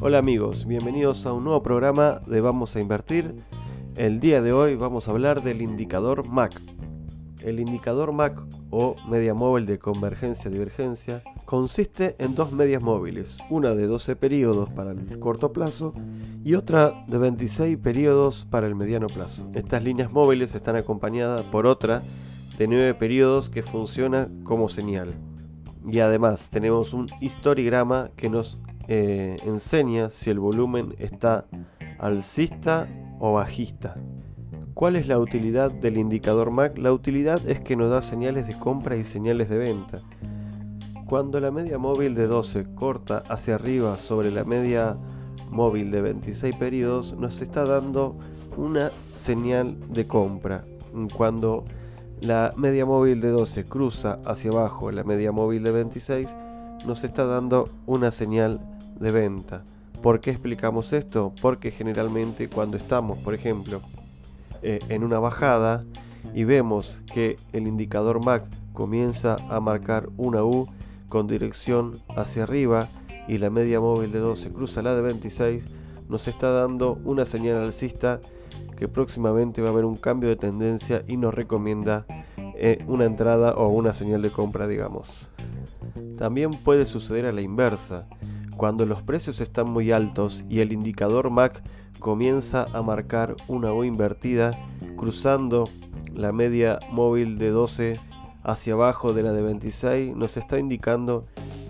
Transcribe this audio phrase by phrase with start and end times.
[0.00, 3.34] Hola amigos, bienvenidos a un nuevo programa de Vamos a Invertir.
[3.96, 6.62] El día de hoy vamos a hablar del indicador MAC.
[7.42, 8.40] El indicador MAC
[8.70, 14.92] o media móvil de convergencia-divergencia consiste en dos medias móviles, una de 12 periodos para
[14.92, 15.92] el corto plazo
[16.44, 19.50] y otra de 26 periodos para el mediano plazo.
[19.54, 22.02] Estas líneas móviles están acompañadas por otra
[22.56, 25.14] de 9 periodos que funciona como señal.
[25.90, 31.46] Y además tenemos un histograma que nos eh, enseña si el volumen está
[31.98, 32.86] alcista
[33.18, 33.96] o bajista.
[34.74, 36.78] ¿Cuál es la utilidad del indicador MAC?
[36.78, 39.98] La utilidad es que nos da señales de compra y señales de venta.
[41.06, 44.96] Cuando la media móvil de 12 corta hacia arriba sobre la media
[45.50, 48.16] móvil de 26 periodos, nos está dando
[48.58, 50.64] una señal de compra.
[51.14, 51.64] Cuando
[52.20, 56.36] la media móvil de 12 cruza hacia abajo la media móvil de 26,
[56.86, 58.60] nos está dando una señal
[58.98, 59.62] de venta.
[60.02, 61.32] ¿Por qué explicamos esto?
[61.40, 63.80] Porque generalmente cuando estamos, por ejemplo,
[64.62, 65.84] eh, en una bajada
[66.34, 70.68] y vemos que el indicador MAC comienza a marcar una U
[71.08, 72.88] con dirección hacia arriba
[73.26, 75.66] y la media móvil de 12 cruza la de 26,
[76.08, 78.20] nos está dando una señal alcista
[78.76, 82.06] que próximamente va a haber un cambio de tendencia y nos recomienda
[82.36, 85.28] eh, una entrada o una señal de compra, digamos.
[86.16, 88.06] También puede suceder a la inversa.
[88.56, 91.62] Cuando los precios están muy altos y el indicador MAC
[91.98, 94.52] comienza a marcar una U invertida
[94.96, 95.68] cruzando
[96.14, 97.92] la media móvil de 12
[98.42, 101.26] hacia abajo de la de 26, nos está indicando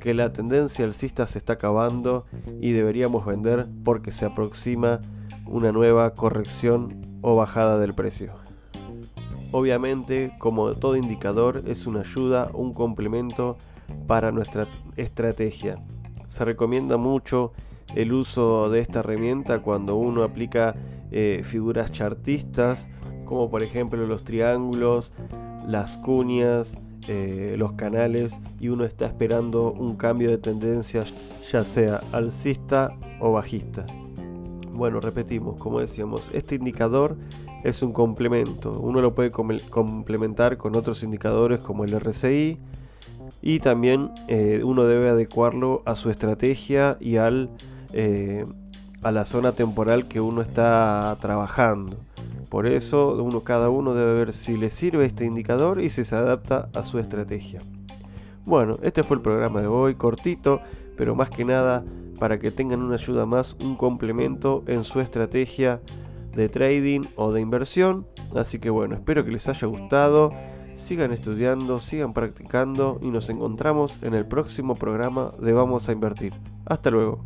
[0.00, 2.26] que la tendencia alcista se está acabando
[2.60, 5.00] y deberíamos vender porque se aproxima
[5.46, 8.32] una nueva corrección o bajada del precio.
[9.52, 13.58] Obviamente, como todo indicador, es una ayuda, un complemento
[14.06, 15.78] para nuestra estrategia
[16.30, 17.52] se recomienda mucho
[17.96, 20.76] el uso de esta herramienta cuando uno aplica
[21.10, 22.88] eh, figuras chartistas,
[23.24, 25.12] como por ejemplo los triángulos,
[25.66, 26.76] las cuñas,
[27.08, 31.04] eh, los canales, y uno está esperando un cambio de tendencia,
[31.50, 33.86] ya sea alcista o bajista.
[34.72, 37.16] Bueno, repetimos, como decíamos, este indicador
[37.64, 38.72] es un complemento.
[38.72, 42.58] Uno lo puede complementar con otros indicadores como el RSI,
[43.42, 47.50] y también eh, uno debe adecuarlo a su estrategia y al,
[47.92, 48.44] eh,
[49.02, 51.96] a la zona temporal que uno está trabajando.
[52.50, 56.16] Por eso uno, cada uno debe ver si le sirve este indicador y si se
[56.16, 57.60] adapta a su estrategia.
[58.44, 60.60] Bueno, este fue el programa de hoy, cortito,
[60.96, 61.84] pero más que nada
[62.18, 65.80] para que tengan una ayuda más, un complemento en su estrategia
[66.34, 68.06] de trading o de inversión.
[68.34, 70.32] Así que bueno, espero que les haya gustado
[70.80, 76.32] sigan estudiando, sigan practicando y nos encontramos en el próximo programa de Vamos a Invertir.
[76.64, 77.24] Hasta luego.